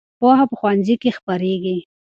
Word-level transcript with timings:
پوهه 0.19 0.45
په 0.49 0.55
ښوونځي 0.59 0.95
کې 1.01 1.15
خپرېږي. 1.17 1.77